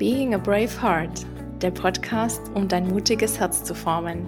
[0.00, 1.26] Being a Brave Heart,
[1.60, 4.26] der Podcast, um dein mutiges Herz zu formen.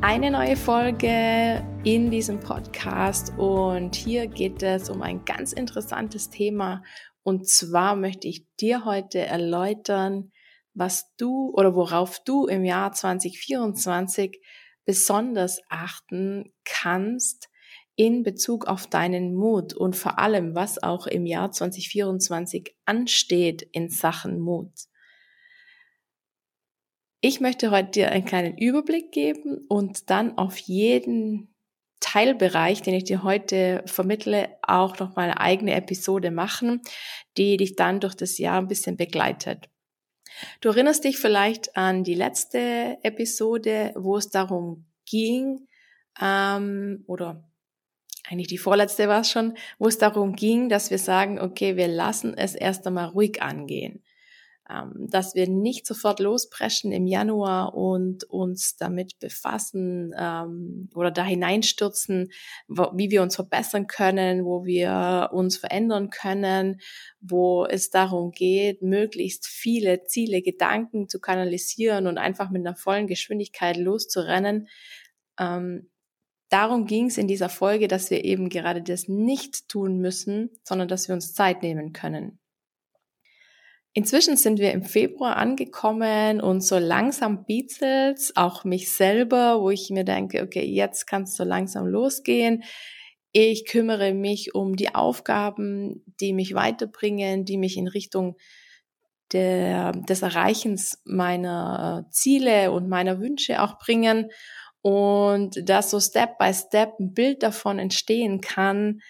[0.00, 6.84] Eine neue Folge in diesem Podcast und hier geht es um ein ganz interessantes Thema
[7.24, 10.30] und zwar möchte ich dir heute erläutern,
[10.72, 14.40] was du oder worauf du im Jahr 2024
[14.84, 17.49] besonders achten kannst,
[18.00, 23.90] in Bezug auf deinen Mut und vor allem, was auch im Jahr 2024 ansteht in
[23.90, 24.72] Sachen Mut.
[27.20, 31.54] Ich möchte heute dir einen kleinen Überblick geben und dann auf jeden
[32.00, 36.80] Teilbereich, den ich dir heute vermittle, auch noch mal eine eigene Episode machen,
[37.36, 39.68] die dich dann durch das Jahr ein bisschen begleitet.
[40.62, 45.68] Du erinnerst dich vielleicht an die letzte Episode, wo es darum ging,
[46.18, 47.49] ähm, oder
[48.30, 51.88] eigentlich die vorletzte war es schon, wo es darum ging, dass wir sagen, okay, wir
[51.88, 54.02] lassen es erst einmal ruhig angehen.
[54.70, 61.24] Ähm, dass wir nicht sofort lospreschen im Januar und uns damit befassen ähm, oder da
[61.24, 62.30] hineinstürzen,
[62.68, 66.80] wie wir uns verbessern können, wo wir uns verändern können,
[67.20, 73.08] wo es darum geht, möglichst viele Ziele, Gedanken zu kanalisieren und einfach mit einer vollen
[73.08, 74.68] Geschwindigkeit loszurennen.
[75.40, 75.89] Ähm,
[76.50, 80.88] darum ging es in dieser Folge, dass wir eben gerade das nicht tun müssen, sondern
[80.88, 82.38] dass wir uns Zeit nehmen können.
[83.92, 89.90] Inzwischen sind wir im Februar angekommen und so langsam bietet's auch mich selber, wo ich
[89.90, 92.62] mir denke, okay, jetzt kannst du langsam losgehen.
[93.32, 98.36] Ich kümmere mich um die Aufgaben, die mich weiterbringen, die mich in Richtung
[99.32, 104.30] der, des Erreichens meiner Ziele und meiner Wünsche auch bringen
[104.82, 109.00] und dass so Step by Step ein Bild davon entstehen kann,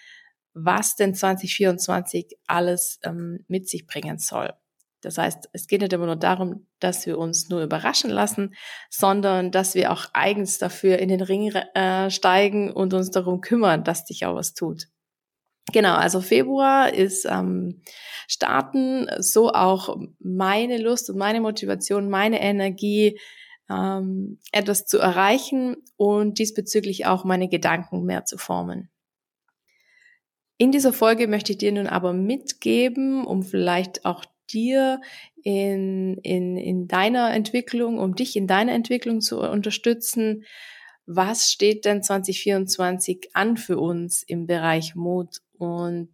[0.53, 4.53] was denn 2024 alles ähm, mit sich bringen soll.
[5.01, 8.53] Das heißt, es geht nicht immer nur darum, dass wir uns nur überraschen lassen,
[8.89, 13.83] sondern dass wir auch eigens dafür in den Ring äh, steigen und uns darum kümmern,
[13.83, 14.87] dass sich auch was tut.
[15.71, 17.81] Genau, also Februar ist ähm,
[18.27, 23.19] starten, so auch meine Lust und meine Motivation, meine Energie,
[23.71, 28.89] ähm, etwas zu erreichen und diesbezüglich auch meine Gedanken mehr zu formen.
[30.57, 35.01] In dieser Folge möchte ich dir nun aber mitgeben, um vielleicht auch dir
[35.43, 40.43] in, in, in deiner Entwicklung, um dich in deiner Entwicklung zu unterstützen,
[41.07, 45.37] was steht denn 2024 an für uns im Bereich Mut?
[45.57, 46.09] Und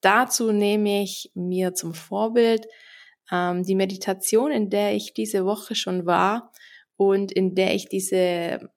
[0.00, 2.68] dazu nehme ich mir zum Vorbild
[3.32, 6.51] ähm, die Meditation, in der ich diese Woche schon war
[7.08, 8.70] und in der ich diese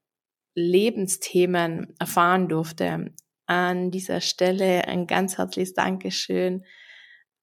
[0.55, 3.13] Lebensthemen erfahren durfte.
[3.45, 6.63] An dieser Stelle ein ganz herzliches Dankeschön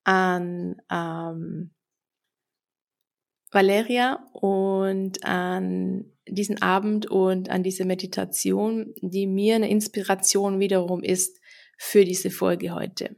[0.05, 1.71] an ähm,
[3.53, 11.41] Valeria und an diesen Abend und an diese Meditation, die mir eine Inspiration wiederum ist
[11.79, 13.17] für diese Folge heute.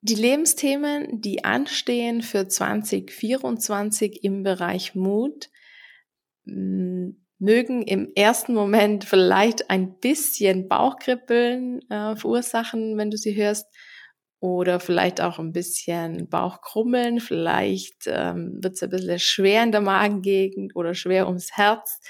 [0.00, 5.50] Die Lebensthemen, die anstehen für 2024 im Bereich Mut,
[6.44, 13.66] mögen im ersten Moment vielleicht ein bisschen Bauchkribbeln äh, verursachen, wenn du sie hörst,
[14.40, 19.80] oder vielleicht auch ein bisschen Bauchkrummeln, vielleicht ähm, wird es ein bisschen schwer in der
[19.80, 22.00] Magengegend oder schwer ums Herz.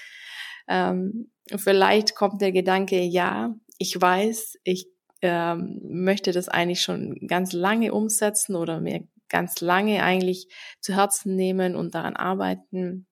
[0.69, 4.89] Ähm, vielleicht kommt der Gedanke, ja, ich weiß, ich
[5.23, 10.49] ähm, möchte das eigentlich schon ganz lange umsetzen oder mir ganz lange eigentlich
[10.81, 13.07] zu Herzen nehmen und daran arbeiten.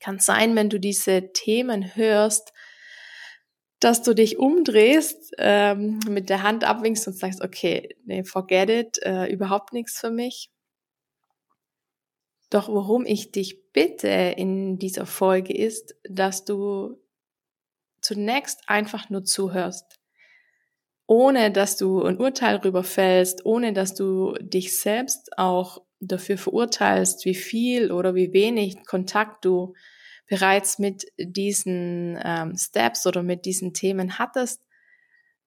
[0.00, 2.52] Kann sein, wenn du diese Themen hörst,
[3.80, 8.98] dass du dich umdrehst, ähm, mit der Hand abwinkst und sagst, okay, nee, forget it,
[9.02, 10.50] äh, überhaupt nichts für mich.
[12.48, 17.00] Doch worum ich dich bitte in dieser Folge ist, dass du
[18.00, 20.01] zunächst einfach nur zuhörst
[21.06, 27.24] ohne dass du ein Urteil darüber fällst, ohne dass du dich selbst auch dafür verurteilst,
[27.24, 29.74] wie viel oder wie wenig Kontakt du
[30.28, 34.66] bereits mit diesen ähm, Steps oder mit diesen Themen hattest,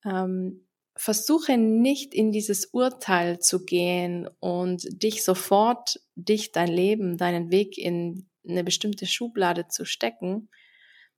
[0.06, 0.66] ähm,
[0.96, 7.78] versuche nicht in dieses Urteil zu gehen und dich sofort, dich, dein Leben, deinen Weg
[7.78, 10.50] in eine bestimmte Schublade zu stecken,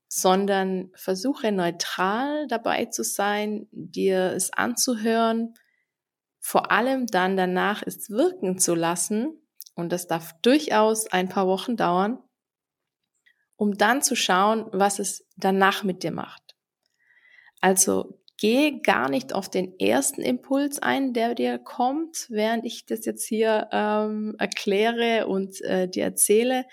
[0.08, 5.54] sondern versuche neutral dabei zu sein, dir es anzuhören,
[6.40, 9.38] vor allem dann danach es wirken zu lassen,
[9.74, 12.18] und das darf durchaus ein paar Wochen dauern,
[13.54, 16.56] um dann zu schauen, was es danach mit dir macht.
[17.60, 23.04] Also geh gar nicht auf den ersten Impuls ein, der dir kommt, während ich das
[23.04, 26.64] jetzt hier ähm, erkläre und äh, dir erzähle,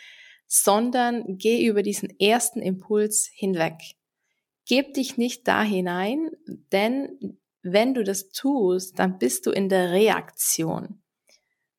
[0.48, 3.76] sondern geh über diesen ersten Impuls hinweg.
[4.68, 6.32] Geb dich nicht da hinein,
[6.72, 11.02] denn wenn du das tust, dann bist du in der Reaktion.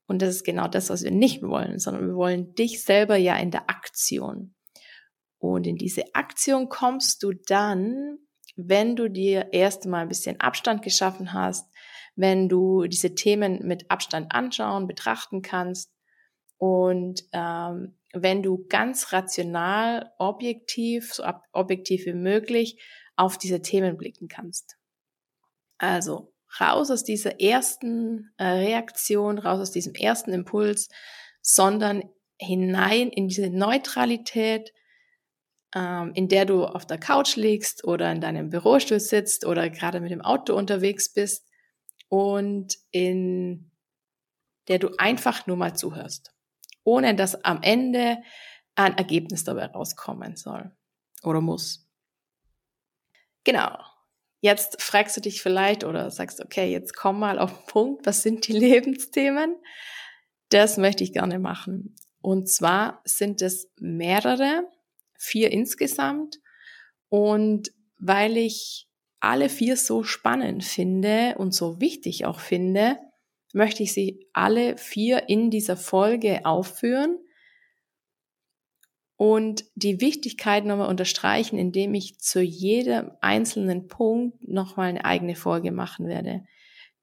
[0.06, 3.36] Und das ist genau das, was wir nicht wollen, sondern wir wollen dich selber ja
[3.36, 4.54] in der Aktion.
[5.38, 8.18] Und in diese Aktion kommst du dann,
[8.56, 11.68] wenn du dir erst mal ein bisschen Abstand geschaffen hast,
[12.14, 15.92] wenn du diese Themen mit Abstand anschauen, betrachten kannst
[16.56, 22.82] und ähm, wenn du ganz rational, objektiv, so objektiv wie möglich
[23.16, 24.76] auf diese Themen blicken kannst.
[25.78, 30.88] Also raus aus dieser ersten äh, Reaktion, raus aus diesem ersten Impuls,
[31.42, 32.02] sondern
[32.38, 34.72] hinein in diese Neutralität,
[35.74, 40.00] ähm, in der du auf der Couch liegst oder in deinem Bürostuhl sitzt oder gerade
[40.00, 41.46] mit dem Auto unterwegs bist
[42.08, 43.70] und in
[44.68, 46.34] der du einfach nur mal zuhörst,
[46.86, 48.18] ohne dass am Ende
[48.76, 50.70] ein Ergebnis dabei rauskommen soll
[51.22, 51.90] oder muss.
[53.44, 53.78] Genau.
[54.40, 58.22] Jetzt fragst du dich vielleicht oder sagst, okay, jetzt komm mal auf den Punkt, was
[58.22, 59.56] sind die Lebensthemen?
[60.50, 61.96] Das möchte ich gerne machen.
[62.20, 64.64] Und zwar sind es mehrere,
[65.18, 66.38] vier insgesamt.
[67.08, 68.88] Und weil ich
[69.20, 72.98] alle vier so spannend finde und so wichtig auch finde,
[73.52, 77.18] möchte ich sie alle vier in dieser Folge aufführen
[79.16, 85.72] und die Wichtigkeit nochmal unterstreichen, indem ich zu jedem einzelnen Punkt nochmal eine eigene Folge
[85.72, 86.44] machen werde.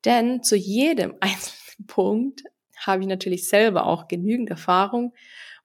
[0.05, 2.43] Denn zu jedem einzelnen Punkt
[2.77, 5.13] habe ich natürlich selber auch genügend Erfahrung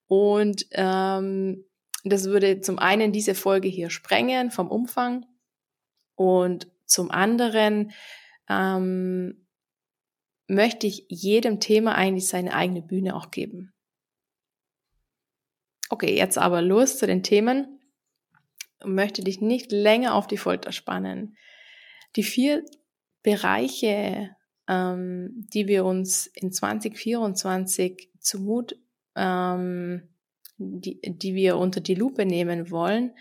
[0.07, 1.65] und ähm,
[2.05, 5.27] das würde zum einen diese Folge hier sprengen vom Umfang
[6.15, 7.93] und zum anderen
[8.49, 9.47] ähm,
[10.49, 13.73] möchte ich jedem Thema eigentlich seine eigene Bühne auch geben.
[15.91, 17.81] Okay, jetzt aber los zu den Themen.
[18.81, 21.37] Ich möchte dich nicht länger auf die Folter spannen.
[22.17, 22.65] Die vier
[23.23, 24.35] Bereiche,
[24.69, 28.77] ähm, die wir uns in 2024 zu Mut,
[29.17, 30.09] ähm,
[30.57, 33.15] die, die wir unter die Lupe nehmen wollen,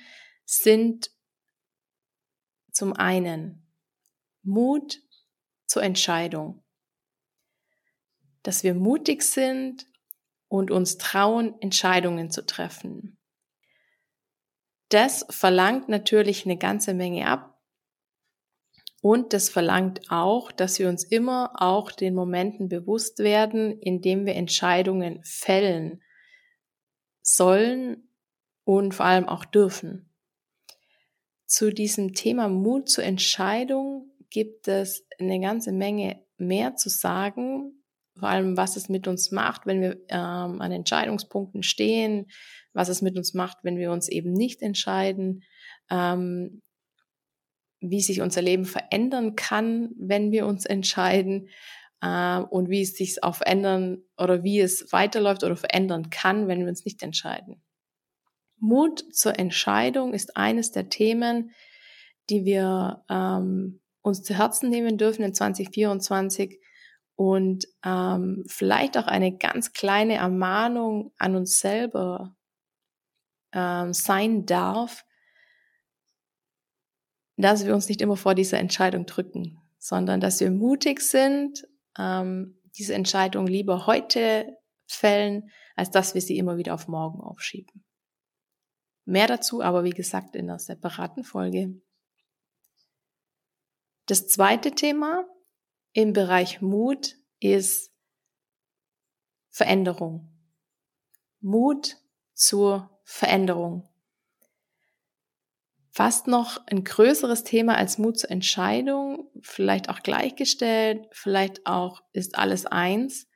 [0.46, 1.12] sind
[2.72, 3.68] zum einen
[4.44, 5.02] Mut
[5.66, 6.64] zur Entscheidung.
[8.44, 9.86] Dass wir mutig sind,
[10.48, 13.18] und uns trauen, Entscheidungen zu treffen.
[14.90, 17.54] Das verlangt natürlich eine ganze Menge ab.
[19.02, 24.26] Und das verlangt auch, dass wir uns immer auch den Momenten bewusst werden, in dem
[24.26, 26.02] wir Entscheidungen fällen
[27.22, 28.10] sollen
[28.64, 30.14] und vor allem auch dürfen.
[31.46, 37.78] Zu diesem Thema Mut zur Entscheidung gibt es eine ganze Menge mehr zu sagen,
[38.18, 42.28] vor allem was es mit uns macht, wenn wir ähm, an Entscheidungspunkten stehen,
[42.74, 45.44] was es mit uns macht, wenn wir uns eben nicht entscheiden,
[45.90, 46.62] ähm,
[47.80, 51.50] wie sich unser Leben verändern kann, wenn wir uns entscheiden
[52.02, 56.60] äh, und wie es sich auch verändern oder wie es weiterläuft oder verändern kann, wenn
[56.60, 57.62] wir uns nicht entscheiden.
[58.60, 61.52] Mut zur Entscheidung ist eines der Themen,
[62.30, 66.60] die wir ähm, uns zu Herzen nehmen dürfen in 2024
[67.18, 72.36] und ähm, vielleicht auch eine ganz kleine Ermahnung an uns selber
[73.54, 75.04] ähm, sein darf,
[77.36, 82.62] dass wir uns nicht immer vor dieser Entscheidung drücken, sondern dass wir mutig sind, ähm,
[82.78, 84.56] diese Entscheidung lieber heute
[84.86, 87.84] fällen, als dass wir sie immer wieder auf morgen aufschieben.
[89.06, 91.82] Mehr dazu aber, wie gesagt, in einer separaten Folge.
[94.06, 95.26] Das zweite Thema
[95.98, 97.92] im Bereich Mut ist
[99.50, 100.30] Veränderung.
[101.40, 101.98] Mut
[102.36, 103.90] zur Veränderung.
[105.90, 112.38] Fast noch ein größeres Thema als Mut zur Entscheidung, vielleicht auch gleichgestellt, vielleicht auch ist
[112.38, 113.28] alles eins.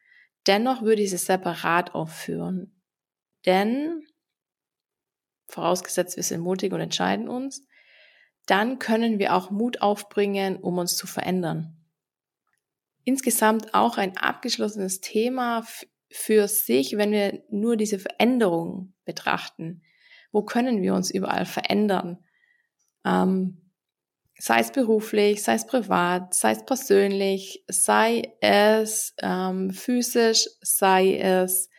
[0.45, 2.79] Dennoch würde ich es separat aufführen.
[3.47, 4.05] Denn,
[5.47, 7.65] vorausgesetzt wir sind mutig und entscheiden uns,
[8.45, 11.80] dann können wir auch Mut aufbringen, um uns zu verändern
[13.03, 15.65] insgesamt auch ein abgeschlossenes Thema
[16.11, 19.81] für sich, wenn wir nur diese Veränderung betrachten.
[20.31, 22.23] Wo können wir uns überall verändern?
[23.05, 23.71] Ähm,
[24.37, 31.69] sei es beruflich, sei es privat, sei es persönlich, sei es ähm, physisch, sei es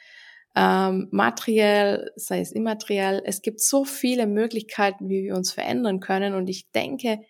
[0.55, 3.23] ähm, materiell, sei es immateriell.
[3.25, 6.35] Es gibt so viele Möglichkeiten, wie wir uns verändern können.
[6.35, 7.21] Und ich denke,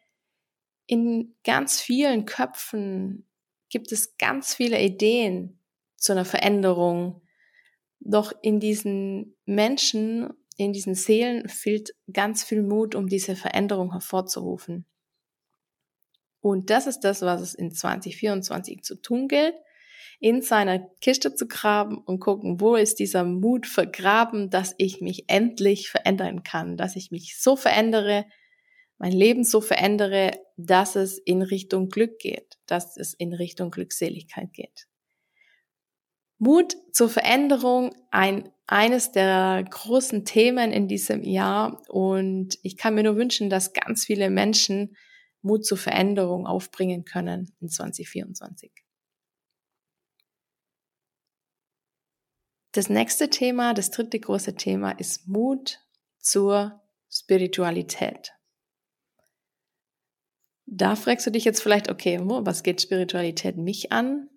[0.87, 3.27] in ganz vielen Köpfen
[3.73, 5.59] gibt es ganz viele Ideen
[5.97, 7.23] zu einer Veränderung.
[7.99, 14.87] Doch in diesen Menschen, in diesen Seelen fehlt ganz viel Mut, um diese Veränderung hervorzurufen.
[16.41, 19.55] Und das ist das, was es in 2024 zu tun gilt
[20.23, 25.25] in seiner Kiste zu graben und gucken, wo ist dieser Mut vergraben, dass ich mich
[25.27, 28.27] endlich verändern kann, dass ich mich so verändere,
[29.03, 34.53] mein Leben so verändere, dass es in Richtung Glück geht, dass es in Richtung Glückseligkeit
[34.53, 34.87] geht.
[36.39, 43.03] Mut zur Veränderung, ein, eines der großen Themen in diesem Jahr und ich kann mir
[43.03, 44.97] nur wünschen, dass ganz viele Menschen
[45.41, 48.71] Mut zur Veränderung aufbringen können in 2024.
[52.71, 55.81] Das nächste Thema, das dritte große Thema ist Mut
[56.21, 56.81] zur
[57.11, 58.33] Spiritualität.
[60.75, 64.29] Da fragst du dich jetzt vielleicht, okay, was geht Spiritualität mich an?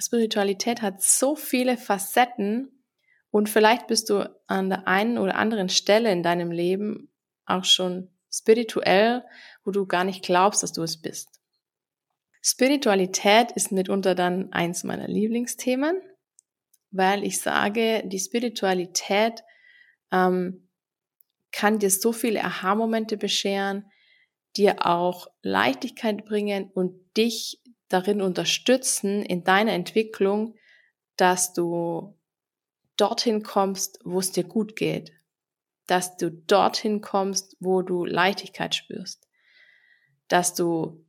[0.00, 2.84] Spiritualität hat so viele Facetten
[3.30, 7.12] und vielleicht bist du an der einen oder anderen Stelle in deinem Leben
[7.46, 9.24] auch schon spirituell,
[9.64, 11.40] wo du gar nicht glaubst, dass du es bist.
[12.42, 16.00] Spiritualität ist mitunter dann eins meiner Lieblingsthemen
[16.92, 19.42] weil ich sage, die Spiritualität
[20.12, 20.68] ähm,
[21.50, 23.90] kann dir so viele Aha-Momente bescheren,
[24.56, 30.56] dir auch Leichtigkeit bringen und dich darin unterstützen in deiner Entwicklung,
[31.16, 32.18] dass du
[32.96, 35.12] dorthin kommst, wo es dir gut geht,
[35.86, 39.28] dass du dorthin kommst, wo du Leichtigkeit spürst,
[40.28, 41.04] dass du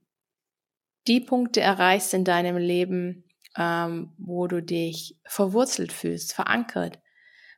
[1.07, 3.25] die Punkte erreichst in deinem Leben,
[3.57, 6.99] ähm, wo du dich verwurzelt fühlst, verankert,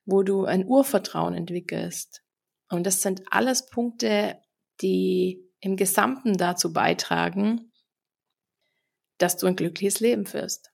[0.05, 2.23] wo du ein Urvertrauen entwickelst.
[2.69, 4.39] Und das sind alles Punkte,
[4.81, 7.71] die im Gesamten dazu beitragen,
[9.17, 10.71] dass du ein glückliches Leben führst.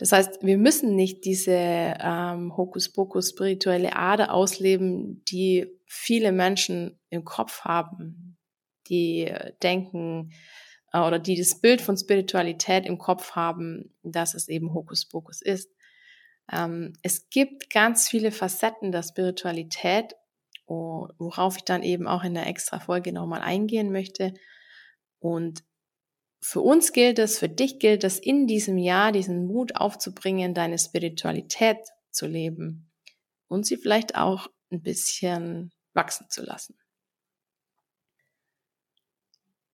[0.00, 7.24] Das heißt, wir müssen nicht diese ähm, Hokuspokus spirituelle Ader ausleben, die viele Menschen im
[7.24, 8.38] Kopf haben,
[8.88, 9.30] die
[9.62, 10.32] denken,
[10.92, 15.70] äh, oder die das Bild von Spiritualität im Kopf haben, dass es eben Hokuspokus ist.
[16.50, 20.14] Ähm, es gibt ganz viele Facetten der Spiritualität,
[20.70, 24.34] worauf ich dann eben auch in der extra Folge nochmal eingehen möchte.
[25.18, 25.64] Und
[26.40, 30.78] für uns gilt es, für dich gilt es, in diesem Jahr diesen Mut aufzubringen, deine
[30.78, 31.78] Spiritualität
[32.10, 32.90] zu leben
[33.48, 36.78] und sie vielleicht auch ein bisschen wachsen zu lassen.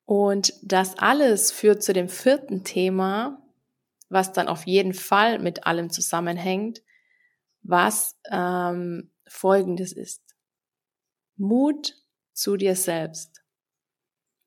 [0.06, 3.42] Und das alles führt zu dem vierten Thema,
[4.08, 6.80] was dann auf jeden Fall mit allem zusammenhängt,
[7.62, 10.25] was ähm, folgendes ist.
[11.36, 11.94] Mut
[12.32, 13.42] zu dir selbst.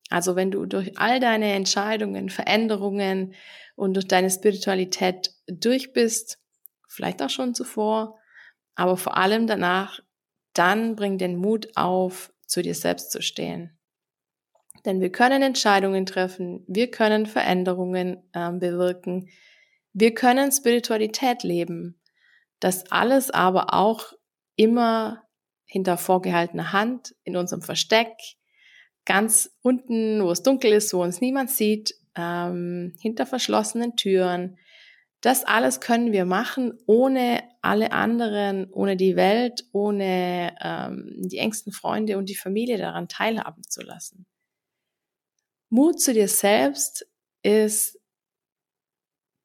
[0.10, 3.36] Also wenn du durch all deine Entscheidungen, Veränderungen
[3.76, 6.40] und durch deine Spiritualität durch bist,
[6.88, 8.18] vielleicht auch schon zuvor,
[8.76, 10.00] aber vor allem danach,
[10.54, 13.78] dann bring den Mut auf, zu dir selbst zu stehen.
[14.86, 19.30] Denn wir können Entscheidungen treffen, wir können Veränderungen äh, bewirken,
[19.94, 22.02] wir können Spiritualität leben.
[22.60, 24.14] Das alles aber auch
[24.56, 25.29] immer
[25.70, 28.18] hinter vorgehaltener Hand, in unserem Versteck,
[29.06, 34.58] ganz unten, wo es dunkel ist, wo uns niemand sieht, ähm, hinter verschlossenen Türen.
[35.22, 41.72] Das alles können wir machen, ohne alle anderen, ohne die Welt, ohne ähm, die engsten
[41.72, 44.26] Freunde und die Familie daran teilhaben zu lassen.
[45.70, 47.08] Mut zu dir selbst
[47.44, 48.00] ist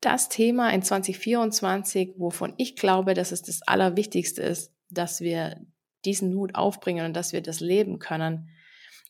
[0.01, 5.67] das Thema in 2024, wovon ich glaube, dass es das Allerwichtigste ist, dass wir
[6.05, 8.51] diesen Mut aufbringen und dass wir das leben können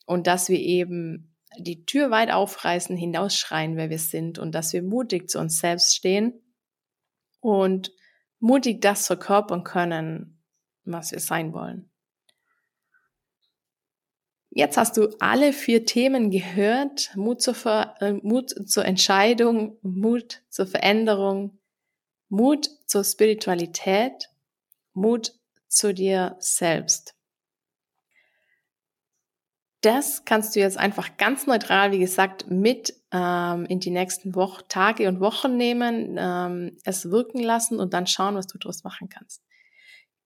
[0.06, 4.82] und dass wir eben die Tür weit aufreißen, hinausschreien, wer wir sind und dass wir
[4.82, 6.40] mutig zu uns selbst stehen
[7.40, 7.92] und
[8.38, 10.42] mutig das verkörpern können,
[10.84, 11.90] was wir sein wollen.
[14.56, 17.10] Jetzt hast du alle vier Themen gehört.
[17.16, 21.58] Mut zur, Ver äh, Mut zur Entscheidung, Mut zur Veränderung,
[22.28, 24.30] Mut zur Spiritualität,
[24.92, 25.32] Mut
[25.68, 27.14] zu dir selbst.
[29.80, 34.62] Das kannst du jetzt einfach ganz neutral, wie gesagt, mit ähm, in die nächsten Wochen,
[34.68, 39.11] Tage und Wochen nehmen, ähm, es wirken lassen und dann schauen, was du daraus machen
[39.11, 39.42] kannst.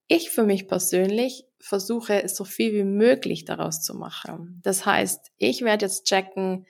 [0.06, 4.60] Ich für mich persönlich versuche so viel wie möglich daraus zu machen.
[4.62, 6.64] Das heißt, ich werde jetzt checken,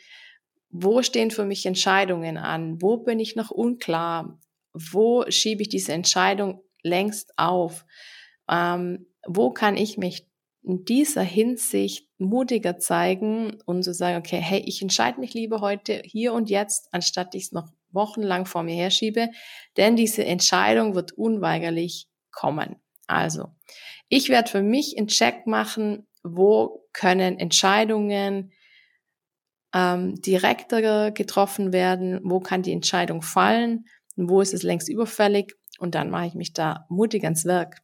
[0.71, 2.81] wo stehen für mich Entscheidungen an?
[2.81, 4.39] Wo bin ich noch unklar?
[4.73, 7.85] Wo schiebe ich diese Entscheidung längst auf?
[8.51, 10.27] Ähm, wo kann ich mich
[10.63, 15.61] in dieser Hinsicht mutiger zeigen und zu so sagen, okay, hey, ich entscheide mich lieber
[15.61, 19.31] heute hier und jetzt, anstatt ich es noch wochenlang vor mir herschiebe,
[19.77, 22.77] denn diese Entscheidung wird unweigerlich kommen.
[23.07, 23.49] Also,
[24.09, 28.53] ich werde für mich einen Check machen, wo können Entscheidungen
[29.75, 33.87] ähm, direkter getroffen werden, wo kann die Entscheidung fallen,
[34.17, 37.81] wo ist es längst überfällig und dann mache ich mich da mutig ans Werk.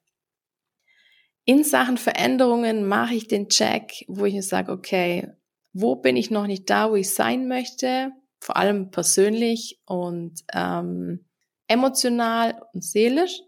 [1.45, 5.31] In Sachen Veränderungen mache ich den Check, wo ich mir sage, okay,
[5.73, 11.27] wo bin ich noch nicht da, wo ich sein möchte, vor allem persönlich und ähm,
[11.67, 13.41] emotional und seelisch.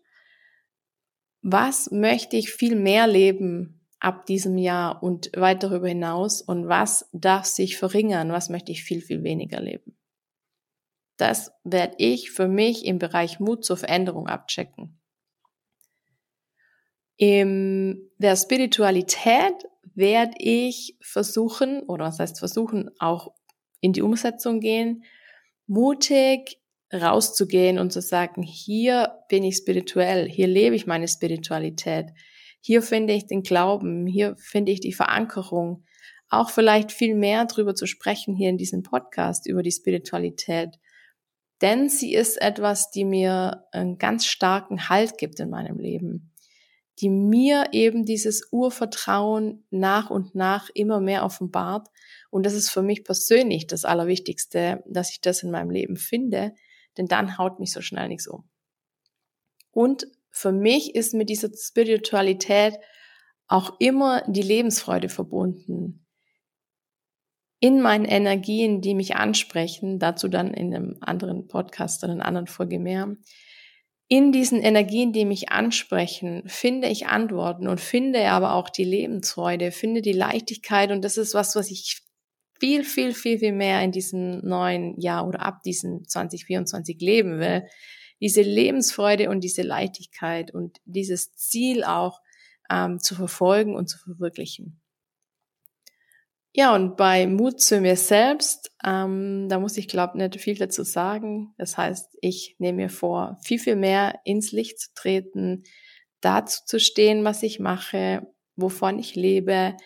[1.42, 7.08] Was möchte ich viel mehr leben ab diesem Jahr und weit darüber hinaus und was
[7.12, 9.96] darf sich verringern, was möchte ich viel, viel weniger leben.
[11.16, 15.00] Das werde ich für mich im Bereich Mut zur Veränderung abchecken.
[17.16, 19.54] In der Spiritualität
[19.94, 23.32] werde ich versuchen, oder was heißt versuchen, auch
[23.80, 25.04] in die Umsetzung gehen,
[25.66, 26.58] mutig
[26.92, 32.06] rauszugehen und zu sagen, hier bin ich spirituell, hier lebe ich meine Spiritualität,
[32.60, 35.84] hier finde ich den Glauben, hier finde ich die Verankerung,
[36.28, 40.76] auch vielleicht viel mehr darüber zu sprechen hier in diesem Podcast über die Spiritualität.
[41.62, 46.32] Denn sie ist etwas, die mir einen ganz starken Halt gibt in meinem Leben
[47.00, 51.88] die mir eben dieses Urvertrauen nach und nach immer mehr offenbart.
[52.30, 56.54] Und das ist für mich persönlich das Allerwichtigste, dass ich das in meinem Leben finde,
[56.96, 58.48] denn dann haut mich so schnell nichts um.
[59.70, 62.78] Und für mich ist mit dieser Spiritualität
[63.46, 66.06] auch immer die Lebensfreude verbunden.
[67.60, 72.46] In meinen Energien, die mich ansprechen, dazu dann in einem anderen Podcast in einer anderen
[72.46, 73.16] Folge mehr,
[74.08, 79.72] in diesen Energien, die mich ansprechen, finde ich Antworten und finde aber auch die Lebensfreude,
[79.72, 82.02] finde die Leichtigkeit und das ist was, was ich
[82.58, 87.64] viel, viel, viel, viel mehr in diesem neuen Jahr oder ab diesem 2024 leben will.
[88.20, 92.20] Diese Lebensfreude und diese Leichtigkeit und dieses Ziel auch
[92.70, 94.80] ähm, zu verfolgen und zu verwirklichen.
[96.58, 100.84] Ja, und bei Mut zu mir selbst, ähm, da muss ich glaube nicht viel dazu
[100.84, 101.52] sagen.
[101.58, 105.64] Das heißt, ich nehme mir vor, viel, viel mehr ins Licht zu treten,
[106.22, 109.76] dazu zu stehen, was ich mache, wovon ich lebe,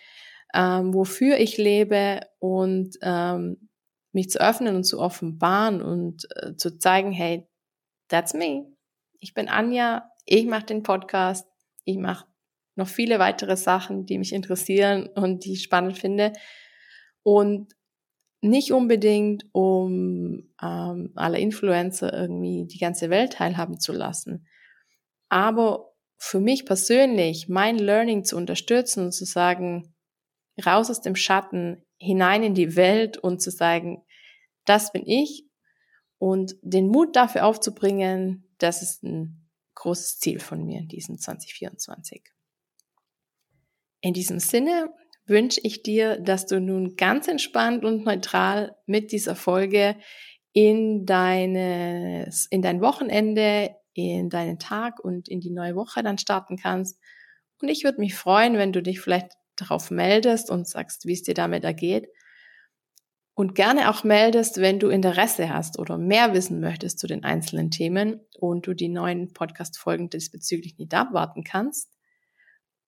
[0.54, 3.68] ähm, wofür ich lebe und ähm,
[4.12, 7.48] mich zu öffnen und zu offenbaren und äh, zu zeigen, hey,
[8.06, 8.64] that's me.
[9.18, 11.48] Ich bin Anja, ich mache den Podcast,
[11.83, 12.29] ich mache
[12.76, 16.33] noch viele weitere Sachen, die mich interessieren und die ich spannend finde.
[17.22, 17.74] Und
[18.42, 24.46] nicht unbedingt, um ähm, alle Influencer irgendwie die ganze Welt teilhaben zu lassen,
[25.28, 29.94] aber für mich persönlich mein Learning zu unterstützen und zu sagen,
[30.64, 34.02] raus aus dem Schatten, hinein in die Welt und zu sagen,
[34.64, 35.46] das bin ich
[36.18, 42.22] und den Mut dafür aufzubringen, das ist ein großes Ziel von mir in diesem 2024.
[44.00, 44.90] In diesem Sinne
[45.26, 49.96] wünsche ich dir, dass du nun ganz entspannt und neutral mit dieser Folge
[50.52, 56.56] in deines, in dein Wochenende, in deinen Tag und in die neue Woche dann starten
[56.56, 56.98] kannst.
[57.60, 61.22] Und ich würde mich freuen, wenn du dich vielleicht darauf meldest und sagst, wie es
[61.22, 62.08] dir damit ergeht.
[63.34, 67.70] Und gerne auch meldest, wenn du Interesse hast oder mehr wissen möchtest zu den einzelnen
[67.70, 71.90] Themen und du die neuen Podcast-Folgen diesbezüglich nicht abwarten kannst.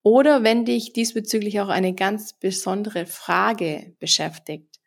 [0.03, 4.81] Oder wenn dich diesbezüglich auch eine ganz besondere Frage beschäftigt,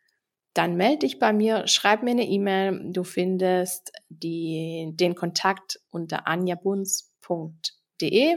[0.53, 2.91] dann melde dich bei mir, schreib mir eine E-Mail.
[2.91, 8.35] Du findest die, den Kontakt unter anjabuns.de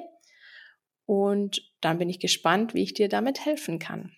[1.06, 4.12] und dann bin ich gespannt, wie ich dir damit helfen kann.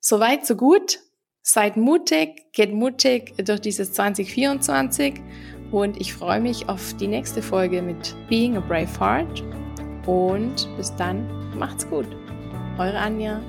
[0.00, 1.00] Soweit, so gut.
[1.42, 5.14] Seid mutig, geht mutig durch dieses 2024
[5.70, 9.67] und ich freue mich auf die nächste Folge mit Being a Brave Heart
[10.08, 12.06] und bis dann, macht's gut.
[12.78, 13.40] Eure Anja.